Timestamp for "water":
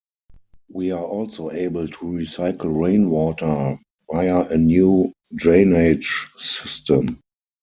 3.11-3.77